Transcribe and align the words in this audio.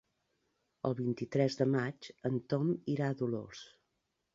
El 0.89 0.95
vint-i-tres 1.01 1.59
de 1.61 1.69
maig 1.75 2.11
en 2.31 2.43
Tom 2.55 2.77
irà 2.97 3.15
a 3.15 3.23
Dolors. 3.23 3.69